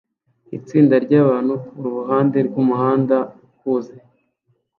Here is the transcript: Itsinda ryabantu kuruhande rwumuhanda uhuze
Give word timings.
Itsinda 0.57 0.95
ryabantu 1.05 1.53
kuruhande 1.75 2.37
rwumuhanda 2.47 3.17
uhuze 3.51 3.95